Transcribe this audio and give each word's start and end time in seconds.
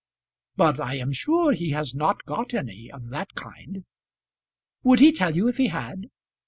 "But 0.55 0.79
I 0.79 0.95
am 0.95 1.11
sure 1.13 1.51
he 1.51 1.69
has 1.73 1.93
not 1.93 2.25
got 2.25 2.55
any, 2.55 2.89
of 2.91 3.09
that 3.09 3.35
kind." 3.35 3.85
"Would 4.81 4.99
he 4.99 5.13
tell 5.13 5.35
you 5.35 5.47
if 5.47 5.57
he 5.57 5.67
had?" 5.67 6.05